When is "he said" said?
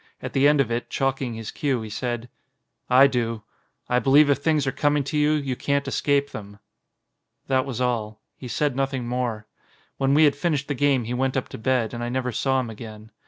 1.83-2.27, 8.35-8.75